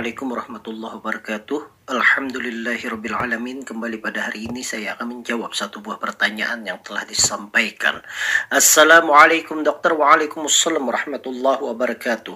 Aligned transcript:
Assalamualaikum 0.00 0.32
warahmatullahi 0.32 0.94
wabarakatuh 0.96 1.58
Alhamdulillahirrabbilalamin 1.92 3.68
Kembali 3.68 4.00
pada 4.00 4.32
hari 4.32 4.48
ini 4.48 4.64
saya 4.64 4.96
akan 4.96 5.20
menjawab 5.20 5.52
satu 5.52 5.84
buah 5.84 6.00
pertanyaan 6.00 6.64
yang 6.64 6.80
telah 6.80 7.04
disampaikan 7.04 8.00
Assalamualaikum 8.48 9.60
dokter 9.60 9.92
Waalaikumsalam 9.92 10.88
warahmatullahi 10.88 11.60
wabarakatuh 11.60 12.32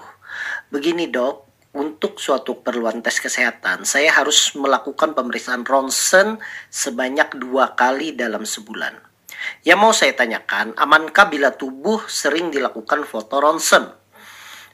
Begini 0.69 1.09
dok 1.09 1.49
untuk 1.73 2.21
suatu 2.21 2.61
keperluan 2.61 3.01
tes 3.01 3.17
kesehatan, 3.17 3.81
saya 3.81 4.13
harus 4.13 4.53
melakukan 4.53 5.17
pemeriksaan 5.17 5.65
ronsen 5.65 6.37
sebanyak 6.69 7.33
dua 7.33 7.73
kali 7.73 8.13
dalam 8.13 8.45
sebulan. 8.45 8.93
Yang 9.65 9.79
mau 9.81 9.89
saya 9.89 10.13
tanyakan, 10.13 10.77
amankah 10.77 11.33
bila 11.33 11.49
tubuh 11.49 12.05
sering 12.05 12.53
dilakukan 12.53 13.09
foto 13.09 13.41
ronsen? 13.41 13.89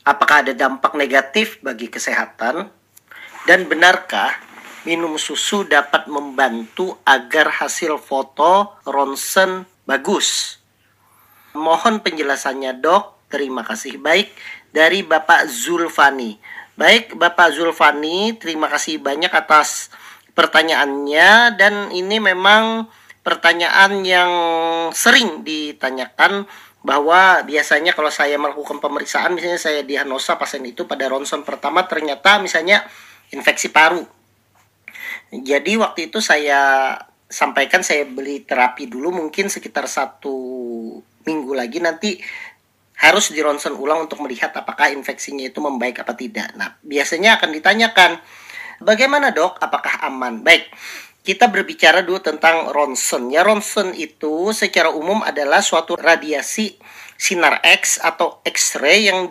Apakah 0.03 0.43
ada 0.43 0.51
dampak 0.51 0.91
negatif 0.93 1.63
bagi 1.63 1.87
kesehatan? 1.87 2.80
Dan 3.45 3.65
benarkah 3.65 4.37
minum 4.85 5.17
susu 5.17 5.65
dapat 5.65 6.05
membantu 6.05 6.97
agar 7.05 7.61
hasil 7.61 7.97
foto 7.97 8.77
ronsen 8.85 9.65
bagus? 9.85 10.61
Mohon 11.57 12.05
penjelasannya 12.05 12.79
dok. 12.79 13.29
Terima 13.31 13.63
kasih. 13.63 13.95
Baik, 13.95 14.31
dari 14.75 15.07
Bapak 15.07 15.47
Zulfani. 15.47 16.35
Baik, 16.75 17.15
Bapak 17.15 17.55
Zulfani, 17.55 18.35
terima 18.35 18.67
kasih 18.67 18.99
banyak 18.99 19.31
atas 19.31 19.87
pertanyaannya. 20.35 21.55
Dan 21.55 21.95
ini 21.95 22.19
memang 22.19 22.91
pertanyaan 23.23 24.03
yang 24.03 24.31
sering 24.91 25.45
ditanyakan 25.47 26.43
bahwa 26.81 27.45
biasanya 27.45 27.93
kalau 27.93 28.09
saya 28.09 28.41
melakukan 28.41 28.81
pemeriksaan 28.81 29.37
misalnya 29.37 29.61
saya 29.61 29.85
diagnosa 29.85 30.41
pasien 30.41 30.65
itu 30.65 30.89
pada 30.89 31.05
ronsen 31.05 31.45
pertama 31.45 31.85
ternyata 31.85 32.41
misalnya 32.41 32.81
infeksi 33.31 33.71
paru. 33.71 34.03
Jadi 35.31 35.79
waktu 35.79 36.11
itu 36.11 36.19
saya 36.19 36.95
sampaikan 37.31 37.79
saya 37.79 38.03
beli 38.03 38.43
terapi 38.43 38.91
dulu 38.91 39.15
mungkin 39.15 39.47
sekitar 39.47 39.87
satu 39.87 40.35
minggu 41.23 41.51
lagi 41.55 41.79
nanti 41.79 42.19
harus 43.01 43.33
di 43.33 43.41
ronsen 43.41 43.73
ulang 43.73 44.05
untuk 44.05 44.21
melihat 44.21 44.53
apakah 44.53 44.93
infeksinya 44.93 45.49
itu 45.49 45.57
membaik 45.57 46.05
apa 46.05 46.13
tidak. 46.13 46.53
Nah, 46.53 46.77
biasanya 46.85 47.41
akan 47.41 47.49
ditanyakan, 47.49 48.11
bagaimana 48.77 49.33
dok, 49.33 49.57
apakah 49.57 50.05
aman? 50.05 50.45
Baik, 50.45 50.69
kita 51.25 51.49
berbicara 51.49 52.05
dulu 52.05 52.21
tentang 52.21 52.69
ronsen. 52.69 53.33
Ya, 53.33 53.41
ronsen 53.41 53.97
itu 53.97 54.53
secara 54.53 54.93
umum 54.93 55.25
adalah 55.25 55.65
suatu 55.65 55.97
radiasi 55.97 56.77
sinar 57.17 57.61
X 57.65 57.97
atau 57.97 58.37
X-ray 58.45 59.09
yang 59.09 59.25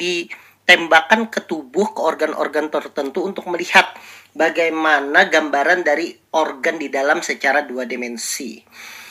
ditembakkan 0.70 1.26
ke 1.26 1.42
tubuh 1.50 1.90
ke 1.90 1.98
organ-organ 1.98 2.70
tertentu 2.70 3.26
untuk 3.26 3.50
melihat 3.50 3.90
bagaimana 4.38 5.26
gambaran 5.26 5.82
dari 5.82 6.14
organ 6.30 6.78
di 6.78 6.86
dalam 6.86 7.26
secara 7.26 7.66
dua 7.66 7.90
dimensi. 7.90 8.62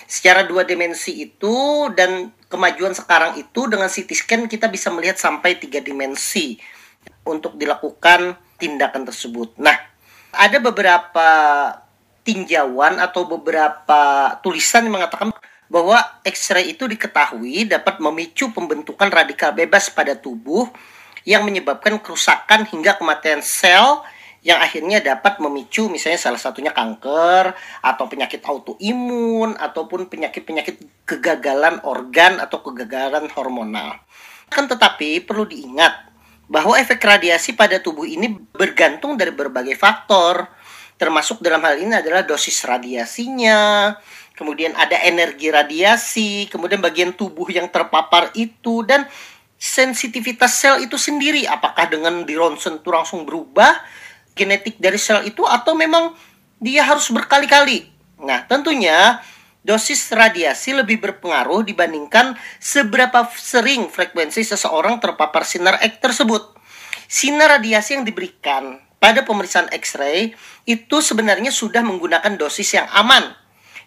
Secara 0.07 0.47
dua 0.47 0.63
dimensi 0.63 1.19
itu 1.19 1.51
dan 1.91 2.31
kemajuan 2.47 2.95
sekarang 2.95 3.35
itu 3.35 3.67
dengan 3.67 3.91
CT 3.91 4.07
scan 4.07 4.47
kita 4.47 4.71
bisa 4.71 4.87
melihat 4.87 5.19
sampai 5.19 5.59
tiga 5.59 5.83
dimensi 5.83 6.55
untuk 7.27 7.59
dilakukan 7.59 8.39
tindakan 8.55 9.03
tersebut. 9.03 9.59
Nah, 9.59 9.75
ada 10.31 10.63
beberapa 10.63 11.27
tinjauan 12.23 13.03
atau 13.03 13.27
beberapa 13.27 14.31
tulisan 14.39 14.87
yang 14.87 15.03
mengatakan 15.03 15.35
bahwa 15.67 15.99
X-ray 16.23 16.71
itu 16.71 16.87
diketahui 16.87 17.67
dapat 17.67 17.99
memicu 17.99 18.47
pembentukan 18.55 19.11
radikal 19.11 19.51
bebas 19.51 19.91
pada 19.91 20.15
tubuh 20.15 20.71
yang 21.23 21.43
menyebabkan 21.47 21.99
kerusakan 21.99 22.67
hingga 22.69 22.95
kematian 22.99 23.43
sel 23.43 24.03
yang 24.39 24.63
akhirnya 24.63 25.03
dapat 25.03 25.43
memicu 25.43 25.91
misalnya 25.91 26.15
salah 26.15 26.39
satunya 26.39 26.71
kanker 26.71 27.51
atau 27.83 28.05
penyakit 28.07 28.39
autoimun 28.47 29.59
ataupun 29.59 30.07
penyakit-penyakit 30.07 30.79
kegagalan 31.03 31.83
organ 31.83 32.39
atau 32.39 32.63
kegagalan 32.63 33.27
hormonal. 33.35 33.99
Kan 34.47 34.71
tetapi 34.71 35.27
perlu 35.27 35.43
diingat 35.43 36.07
bahwa 36.47 36.79
efek 36.79 37.03
radiasi 37.03 37.53
pada 37.53 37.83
tubuh 37.83 38.07
ini 38.07 38.31
bergantung 38.55 39.19
dari 39.19 39.35
berbagai 39.35 39.75
faktor 39.75 40.47
termasuk 40.99 41.39
dalam 41.39 41.63
hal 41.63 41.79
ini 41.79 41.95
adalah 41.95 42.27
dosis 42.27 42.59
radiasinya, 42.67 43.95
kemudian 44.35 44.75
ada 44.75 44.99
energi 45.07 45.47
radiasi, 45.47 46.51
kemudian 46.51 46.83
bagian 46.83 47.15
tubuh 47.15 47.47
yang 47.47 47.71
terpapar 47.71 48.35
itu 48.35 48.83
dan 48.83 49.07
sensitivitas 49.59 50.55
sel 50.55 50.79
itu 50.79 50.95
sendiri 50.95 51.43
apakah 51.43 51.91
dengan 51.91 52.23
di 52.23 52.39
ronsen 52.39 52.79
itu 52.79 52.89
langsung 52.89 53.27
berubah 53.27 53.75
genetik 54.31 54.79
dari 54.79 54.95
sel 54.95 55.27
itu 55.27 55.43
atau 55.43 55.75
memang 55.75 56.15
dia 56.63 56.87
harus 56.87 57.11
berkali-kali. 57.11 57.91
Nah, 58.23 58.47
tentunya 58.47 59.19
dosis 59.59 60.07
radiasi 60.15 60.71
lebih 60.71 61.03
berpengaruh 61.03 61.67
dibandingkan 61.67 62.39
seberapa 62.63 63.27
sering 63.35 63.91
frekuensi 63.91 64.47
seseorang 64.47 65.03
terpapar 65.03 65.43
sinar 65.43 65.75
X 65.83 65.99
tersebut. 65.99 66.55
Sinar 67.11 67.59
radiasi 67.59 67.99
yang 67.99 68.07
diberikan 68.07 68.79
pada 68.99 69.27
pemeriksaan 69.27 69.71
X-ray 69.75 70.35
itu 70.63 70.97
sebenarnya 71.03 71.51
sudah 71.51 71.83
menggunakan 71.83 72.39
dosis 72.39 72.79
yang 72.79 72.87
aman 72.95 73.35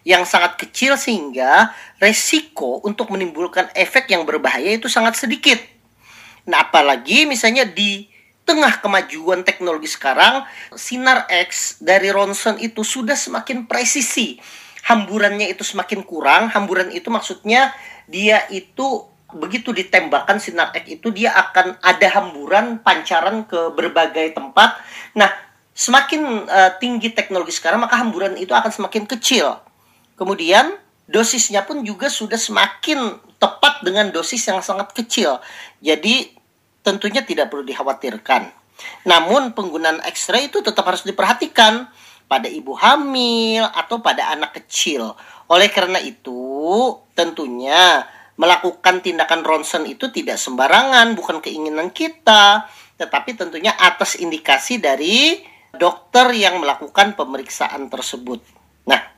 yang 0.03 0.27
sangat 0.27 0.59
kecil 0.59 0.99
sehingga 0.99 1.71
resiko 1.99 2.83
untuk 2.83 3.11
menimbulkan 3.11 3.71
efek 3.75 4.11
yang 4.11 4.27
berbahaya 4.27 4.75
itu 4.75 4.91
sangat 4.91 5.15
sedikit. 5.15 5.59
Nah, 6.43 6.67
apalagi 6.67 7.23
misalnya 7.23 7.63
di 7.63 8.11
tengah 8.43 8.83
kemajuan 8.83 9.47
teknologi 9.47 9.87
sekarang, 9.87 10.43
sinar 10.75 11.23
X 11.31 11.79
dari 11.79 12.11
ronsen 12.11 12.59
itu 12.59 12.83
sudah 12.83 13.15
semakin 13.15 13.63
presisi. 13.63 14.35
Hamburannya 14.83 15.47
itu 15.47 15.63
semakin 15.63 16.03
kurang. 16.03 16.51
Hamburan 16.51 16.91
itu 16.91 17.07
maksudnya 17.07 17.71
dia 18.03 18.43
itu 18.51 19.07
begitu 19.33 19.71
ditembakkan 19.73 20.37
sinar 20.37 20.75
X 20.75 20.85
itu 20.99 21.09
dia 21.09 21.33
akan 21.33 21.79
ada 21.79 22.07
hamburan 22.19 22.83
pancaran 22.83 23.47
ke 23.47 23.71
berbagai 23.71 24.35
tempat. 24.35 24.75
Nah, 25.15 25.31
semakin 25.71 26.45
uh, 26.45 26.71
tinggi 26.77 27.15
teknologi 27.15 27.55
sekarang 27.55 27.81
maka 27.81 27.95
hamburan 27.97 28.35
itu 28.35 28.51
akan 28.51 28.69
semakin 28.69 29.07
kecil. 29.07 29.57
Kemudian 30.13 30.77
dosisnya 31.09 31.65
pun 31.67 31.81
juga 31.83 32.07
sudah 32.07 32.37
semakin 32.37 33.19
tepat 33.41 33.83
dengan 33.83 34.09
dosis 34.13 34.45
yang 34.47 34.63
sangat 34.63 34.95
kecil. 34.95 35.41
Jadi 35.83 36.31
tentunya 36.85 37.23
tidak 37.23 37.51
perlu 37.51 37.67
dikhawatirkan. 37.67 38.51
Namun 39.07 39.55
penggunaan 39.55 40.03
X-ray 40.03 40.51
itu 40.51 40.59
tetap 40.63 40.83
harus 40.87 41.03
diperhatikan 41.07 41.87
pada 42.27 42.47
ibu 42.47 42.73
hamil 42.73 43.67
atau 43.67 43.99
pada 43.99 44.31
anak 44.33 44.63
kecil. 44.63 45.13
Oleh 45.51 45.69
karena 45.69 45.99
itu, 46.01 46.97
tentunya 47.13 48.07
melakukan 48.33 49.05
tindakan 49.05 49.45
ronsen 49.45 49.85
itu 49.85 50.09
tidak 50.09 50.41
sembarangan, 50.41 51.13
bukan 51.13 51.37
keinginan 51.43 51.93
kita, 51.93 52.65
tetapi 52.97 53.37
tentunya 53.37 53.77
atas 53.77 54.17
indikasi 54.17 54.81
dari 54.81 55.37
dokter 55.73 56.33
yang 56.33 56.57
melakukan 56.57 57.13
pemeriksaan 57.13 57.93
tersebut. 57.93 58.41
Nah, 58.89 59.12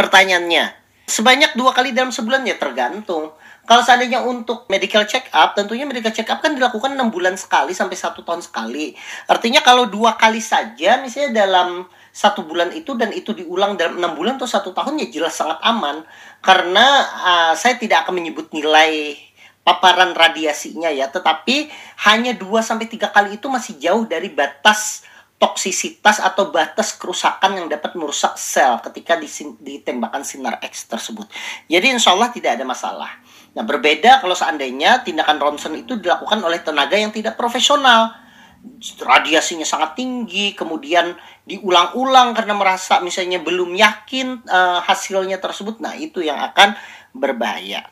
pertanyaannya, 0.00 0.64
sebanyak 1.04 1.52
dua 1.60 1.76
kali 1.76 1.92
dalam 1.92 2.08
sebulan 2.08 2.48
ya 2.48 2.56
tergantung. 2.56 3.36
Kalau 3.68 3.84
seandainya 3.84 4.24
untuk 4.24 4.66
medical 4.72 5.04
check 5.04 5.28
up, 5.30 5.52
tentunya 5.54 5.84
medical 5.84 6.10
check 6.10 6.26
up 6.32 6.40
kan 6.40 6.56
dilakukan 6.56 6.96
enam 6.96 7.12
bulan 7.12 7.36
sekali 7.36 7.76
sampai 7.76 7.94
satu 7.94 8.24
tahun 8.24 8.40
sekali. 8.40 8.96
Artinya 9.28 9.60
kalau 9.60 9.86
dua 9.86 10.16
kali 10.16 10.42
saja, 10.42 10.98
misalnya 10.98 11.44
dalam 11.46 11.86
satu 12.10 12.42
bulan 12.42 12.74
itu 12.74 12.98
dan 12.98 13.14
itu 13.14 13.30
diulang 13.30 13.78
dalam 13.78 14.02
enam 14.02 14.18
bulan 14.18 14.34
atau 14.34 14.50
satu 14.50 14.74
tahun 14.74 14.98
ya 14.98 15.08
jelas 15.14 15.38
sangat 15.38 15.62
aman 15.62 16.02
karena 16.42 16.86
uh, 17.06 17.52
saya 17.54 17.78
tidak 17.78 18.02
akan 18.02 18.18
menyebut 18.18 18.50
nilai 18.50 19.14
paparan 19.62 20.10
radiasinya 20.10 20.90
ya 20.90 21.06
tetapi 21.06 21.70
hanya 22.10 22.34
2 22.34 22.42
sampai 22.66 22.90
tiga 22.90 23.14
kali 23.14 23.38
itu 23.38 23.46
masih 23.46 23.78
jauh 23.78 24.04
dari 24.10 24.26
batas 24.26 25.06
toksisitas 25.40 26.20
atau 26.20 26.52
batas 26.52 26.92
kerusakan 27.00 27.56
yang 27.56 27.66
dapat 27.72 27.96
merusak 27.96 28.36
sel 28.36 28.76
ketika 28.84 29.16
ditembakkan 29.56 30.20
sinar 30.20 30.60
X 30.60 30.84
tersebut. 30.84 31.24
Jadi 31.64 31.96
insya 31.96 32.12
Allah 32.12 32.28
tidak 32.28 32.60
ada 32.60 32.64
masalah. 32.68 33.08
Nah 33.56 33.64
berbeda 33.64 34.20
kalau 34.20 34.36
seandainya 34.36 35.00
tindakan 35.00 35.40
ronsen 35.40 35.80
itu 35.80 35.96
dilakukan 35.96 36.44
oleh 36.44 36.60
tenaga 36.60 36.94
yang 36.94 37.08
tidak 37.08 37.40
profesional 37.40 38.12
radiasinya 39.00 39.64
sangat 39.64 39.96
tinggi, 39.96 40.52
kemudian 40.52 41.16
diulang-ulang 41.48 42.36
karena 42.36 42.52
merasa 42.52 43.00
misalnya 43.00 43.40
belum 43.40 43.72
yakin 43.72 44.44
uh, 44.44 44.84
hasilnya 44.84 45.40
tersebut, 45.40 45.80
nah 45.80 45.96
itu 45.96 46.20
yang 46.20 46.36
akan 46.36 46.76
berbahaya. 47.16 47.88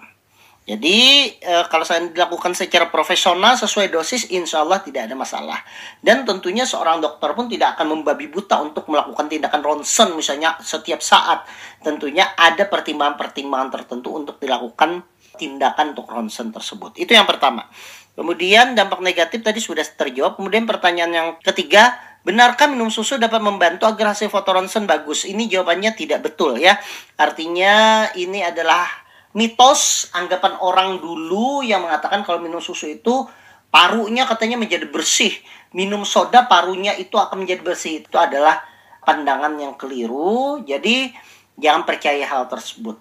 Jadi 0.68 1.32
uh, 1.48 1.64
kalau 1.72 1.80
saya 1.80 2.04
dilakukan 2.12 2.52
secara 2.52 2.92
profesional 2.92 3.56
sesuai 3.56 3.88
dosis, 3.88 4.28
insya 4.28 4.60
Allah 4.60 4.84
tidak 4.84 5.08
ada 5.08 5.16
masalah. 5.16 5.64
Dan 6.04 6.28
tentunya 6.28 6.68
seorang 6.68 7.00
dokter 7.00 7.32
pun 7.32 7.48
tidak 7.48 7.80
akan 7.80 7.96
membabi 7.96 8.28
buta 8.28 8.60
untuk 8.60 8.84
melakukan 8.92 9.32
tindakan 9.32 9.64
ronsen 9.64 10.12
misalnya 10.12 10.60
setiap 10.60 11.00
saat. 11.00 11.48
Tentunya 11.80 12.36
ada 12.36 12.68
pertimbangan-pertimbangan 12.68 13.80
tertentu 13.80 14.12
untuk 14.12 14.36
dilakukan 14.36 15.08
tindakan 15.40 15.96
untuk 15.96 16.04
ronsen 16.12 16.52
tersebut. 16.52 17.00
Itu 17.00 17.16
yang 17.16 17.24
pertama. 17.24 17.64
Kemudian 18.12 18.76
dampak 18.76 19.00
negatif 19.00 19.40
tadi 19.40 19.64
sudah 19.64 19.88
terjawab. 19.88 20.36
Kemudian 20.36 20.68
pertanyaan 20.68 21.12
yang 21.16 21.28
ketiga, 21.40 21.96
Benarkah 22.18 22.68
minum 22.68 22.92
susu 22.92 23.16
dapat 23.16 23.40
membantu 23.40 23.88
agar 23.88 24.12
hasil 24.12 24.28
foto 24.28 24.52
ronsen 24.52 24.84
bagus? 24.84 25.24
Ini 25.24 25.48
jawabannya 25.48 25.96
tidak 25.96 26.28
betul 26.28 26.60
ya. 26.60 26.76
Artinya 27.16 28.04
ini 28.20 28.44
adalah 28.44 29.07
mitos 29.38 30.10
anggapan 30.10 30.58
orang 30.58 30.98
dulu 30.98 31.62
yang 31.62 31.86
mengatakan 31.86 32.26
kalau 32.26 32.42
minum 32.42 32.58
susu 32.58 32.90
itu 32.90 33.22
parunya 33.70 34.26
katanya 34.26 34.58
menjadi 34.58 34.90
bersih. 34.90 35.30
Minum 35.70 36.02
soda 36.02 36.50
parunya 36.50 36.98
itu 36.98 37.14
akan 37.14 37.46
menjadi 37.46 37.62
bersih. 37.62 38.02
Itu 38.02 38.18
adalah 38.18 38.58
pandangan 39.06 39.54
yang 39.62 39.78
keliru. 39.78 40.58
Jadi 40.66 41.14
jangan 41.54 41.86
percaya 41.86 42.26
hal 42.26 42.50
tersebut. 42.50 42.98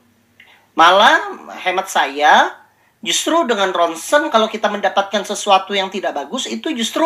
Malah 0.78 1.50
hemat 1.66 1.90
saya 1.90 2.54
justru 3.02 3.46
dengan 3.50 3.74
ronsen 3.74 4.30
kalau 4.30 4.46
kita 4.46 4.70
mendapatkan 4.70 5.26
sesuatu 5.26 5.74
yang 5.74 5.90
tidak 5.90 6.18
bagus 6.18 6.46
itu 6.50 6.70
justru 6.74 7.06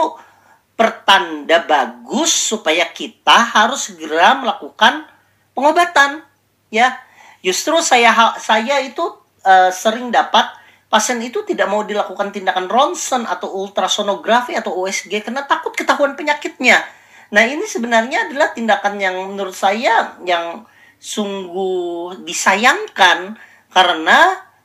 pertanda 0.76 1.62
bagus 1.68 2.32
supaya 2.32 2.88
kita 2.90 3.54
harus 3.54 3.92
segera 3.92 4.40
melakukan 4.40 5.06
pengobatan 5.52 6.24
ya 6.72 6.96
justru 7.44 7.78
saya 7.84 8.34
saya 8.40 8.82
itu 8.82 9.21
uh, 9.46 9.70
sering 9.74 10.14
dapat 10.14 10.48
pasien 10.92 11.24
itu 11.24 11.48
tidak 11.48 11.72
mau 11.72 11.88
dilakukan 11.88 12.36
tindakan 12.36 12.68
ronsen 12.68 13.24
atau 13.24 13.48
ultrasonografi 13.64 14.60
atau 14.60 14.76
USG 14.84 15.24
karena 15.24 15.48
takut 15.48 15.72
ketahuan 15.72 16.20
penyakitnya. 16.20 16.84
Nah 17.32 17.44
ini 17.48 17.64
sebenarnya 17.64 18.28
adalah 18.28 18.52
tindakan 18.52 19.00
yang 19.00 19.16
menurut 19.32 19.56
saya 19.56 20.20
yang 20.28 20.68
sungguh 21.00 22.22
disayangkan 22.28 23.40
karena 23.72 24.20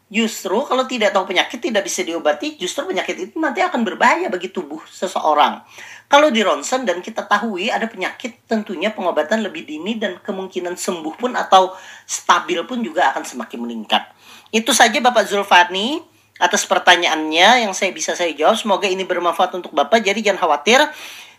Justru 0.07 0.63
kalau 0.63 0.87
tidak 0.87 1.11
tahu 1.11 1.27
penyakit 1.35 1.59
tidak 1.59 1.83
bisa 1.83 2.07
diobati, 2.07 2.55
justru 2.55 2.87
penyakit 2.87 3.27
itu 3.27 3.35
nanti 3.43 3.59
akan 3.59 3.83
berbahaya 3.83 4.31
bagi 4.31 4.55
tubuh 4.55 4.79
seseorang. 4.87 5.67
Kalau 6.07 6.31
di 6.31 6.47
ronsen 6.47 6.87
dan 6.87 7.03
kita 7.03 7.27
tahu 7.27 7.59
ada 7.67 7.91
penyakit, 7.91 8.47
tentunya 8.47 8.95
pengobatan 8.95 9.43
lebih 9.43 9.67
dini 9.67 9.99
dan 9.99 10.23
kemungkinan 10.23 10.79
sembuh 10.79 11.19
pun 11.19 11.35
atau 11.35 11.75
stabil 12.07 12.63
pun 12.63 12.79
juga 12.79 13.11
akan 13.11 13.27
semakin 13.27 13.59
meningkat. 13.67 14.07
Itu 14.55 14.71
saja 14.71 15.03
Bapak 15.03 15.27
Zulfani 15.27 15.99
atas 16.39 16.63
pertanyaannya 16.71 17.67
yang 17.67 17.75
saya 17.75 17.91
bisa 17.91 18.15
saya 18.15 18.31
jawab. 18.31 18.55
Semoga 18.55 18.87
ini 18.87 19.03
bermanfaat 19.03 19.59
untuk 19.59 19.75
Bapak. 19.75 20.07
Jadi 20.07 20.23
jangan 20.23 20.47
khawatir. 20.47 20.87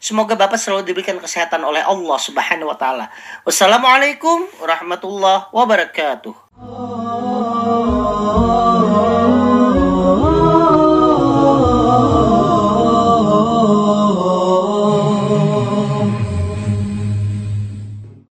Semoga 0.03 0.35
Bapak 0.35 0.59
selalu 0.59 0.91
diberikan 0.91 1.15
kesehatan 1.17 1.63
oleh 1.63 1.81
Allah 1.81 2.19
Subhanahu 2.19 2.67
wa 2.67 2.77
taala. 2.77 3.07
Wassalamualaikum 3.47 4.45
warahmatullahi 4.59 5.47
wabarakatuh. 5.55 7.06